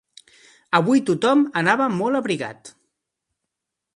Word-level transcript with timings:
Avui 0.77 1.01
tothom 1.09 1.43
anava 1.61 1.89
molt 1.97 2.21
abrigat. 2.21 2.75